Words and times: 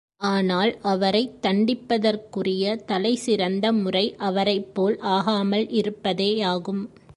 ஆனால் 0.21 0.77
அவரைத் 0.81 1.37
தண்டிப்பதற்குரிய 1.41 2.75
தலை 2.85 3.15
சிறந்த 3.15 3.71
முறை 3.73 4.15
அவரைப் 4.17 4.75
போல் 4.75 4.97
ஆகாமல் 5.11 5.67
இருப்பதேயாகும். 5.71 6.83